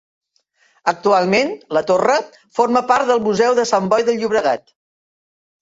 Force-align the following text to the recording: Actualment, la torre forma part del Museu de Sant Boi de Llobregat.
Actualment, 0.91 1.51
la 1.77 1.83
torre 1.91 2.17
forma 2.61 2.83
part 2.93 3.13
del 3.13 3.21
Museu 3.29 3.59
de 3.61 3.67
Sant 3.73 3.93
Boi 3.93 4.07
de 4.09 4.21
Llobregat. 4.23 4.79